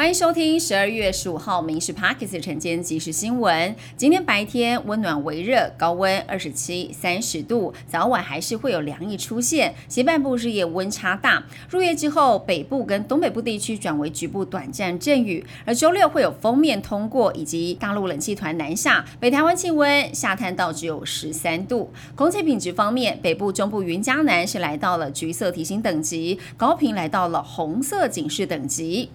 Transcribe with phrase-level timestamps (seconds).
[0.00, 3.76] 欢迎收听十二月十五号《民事 Parkes》晨间即时新闻。
[3.98, 9.74] 今天白天温暖微热，高温二十七、三十度，早晚还是会有凉意出现。
[9.88, 15.44] 西半部日夜温差大，入夜之后，北部跟东北部地区转为局部短暂阵雨。
[15.66, 21.92] 而周六会有封面通过，以及大陆冷气团南下，北台湾气温下探到只有十三度。
[22.14, 29.10] 空气品质方面，北部、中部云嘉南是来到了橘色提醒等级，高频来到了红色警示等级。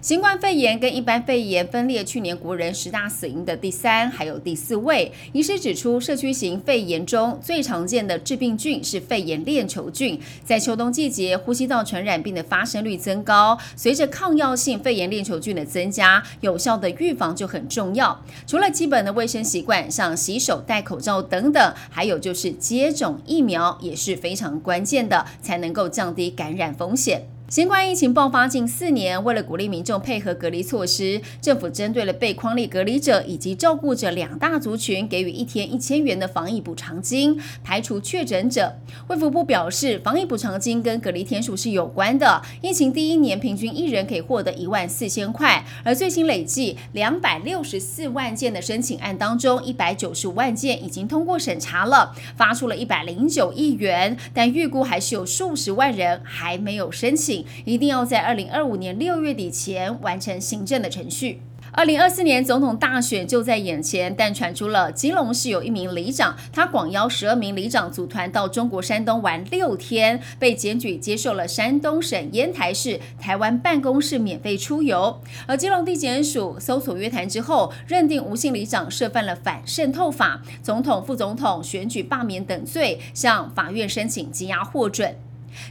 [0.00, 5.10] 新冠肺炎跟一般肺炎分列去年国人十大死因的第三还有第四位。
[5.32, 13.58] 医师指出，社区型肺炎中最常见的致病菌是肺炎链球菌，在秋冬季节，呼吸道传染病的发生率增高。
[13.76, 18.22] 随着抗药性肺炎链球菌的增加，有效的预防就很重要。
[18.46, 27.33] 除了基本的卫生习惯，像洗手、戴口罩等等，还有就是接种疫苗也是非常关键的，才能够降低感染风险。
[27.46, 38.76] 新冠疫情爆发近四年，为了鼓励民众配合隔离措施，政府针对了被框列隔离者以及照顾者两大族群，给予一天一千元的防疫补偿金，排除确诊者。
[39.08, 42.42] 卫福部表示，防疫补偿金跟隔离天数是有关的。
[42.62, 57.33] 疫情第一年平均一人可以获得一万四千块，而最新累计两百六十四万件的申请案当中，一百九十五万件已经通过审查了，发出了一百零九亿元，但预估还是有数十万人还没有申请。
[57.64, 61.40] 一定要在二零二五年六月底前完成行政的程序。
[61.76, 75.20] 二零二四年总统大选就在眼前，但传出了基隆市有一名里长，他广邀十二名里长组团到中国山东玩六天，被检举接受了山东省烟台市台湾办公室免费出游。
[75.48, 85.16] 而基隆地检署搜索约谈之后，认定吴姓里长涉犯了反渗透法、总统、副总统选举罢免等罪，向法院申请羁押获准。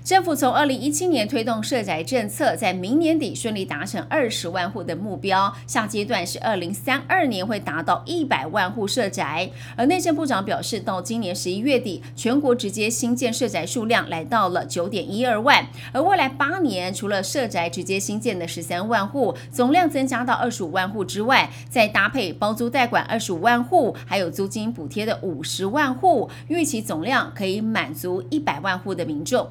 [0.03, 9.49] 政府从二零一七年推动社宅政策，在明年底顺利达成二十万户的目标，下阶段是二零三二年会达到一百万户社宅。
[9.75, 29.49] 而内政部长表示，到今年十一月底，全国直接新建社宅数量来到了九点一二万，而未来八年，除了社宅直接新建的十三万户，总量增加到二十五万户之外，再搭配包租代管二十五万户，还有租金补贴的五十万户，预期总量可以满足一百万户的民众。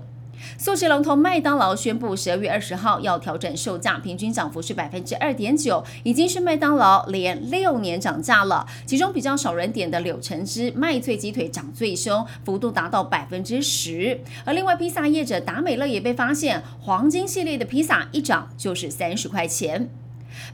[0.58, 8.66] 素食龙头麦当劳宣布，十二月二十号要调整售价，平均涨幅是百分之二点九，已经是麦当劳连六年涨价了。
[8.86, 14.20] 其中比较少人点的柳橙汁麦脆鸡腿涨最凶，幅度达到百分之十。
[14.44, 19.88] 而另外披萨业者达美乐也被发现，黄金系列的披萨一涨就是三十块钱。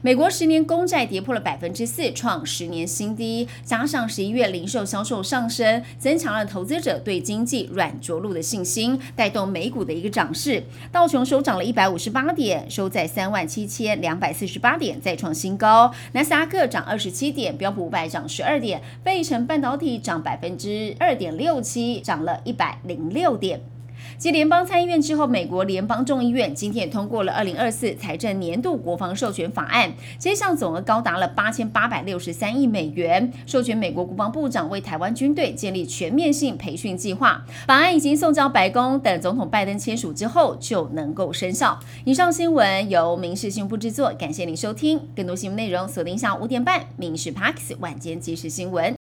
[0.01, 3.47] 美国十年公债跌破了百分之四，创十年新低。
[3.63, 10.63] 加上十一月零售销售上升，增强了投资者对经济软着陆的信心，带动美股的一个涨势。
[10.91, 15.93] 道琼收涨了一百五十八点，收在三万七千两百四十八点，再创新高。
[16.13, 23.61] 纳斯达克涨二十七点，标普五百涨十二点，费城半导体涨百分之二点六七，涨了一百零六点。
[24.17, 37.43] 继联邦参议院之后，美国联邦众议院今天也通过了二零二四财政年度国防授权法案，这项总额高达了八千八百六十三亿美元，授权美国国防部长为台湾军队建立全面性培训计划。
[37.65, 41.79] 法案已经送交白宫，等总统拜登签署之后就能够生效。
[42.05, 44.99] 以上新闻由民事新闻部制作，感谢您收听。
[45.15, 48.93] 更多新闻内容锁定下午五点半《民事 Parks 晚间即时新闻》。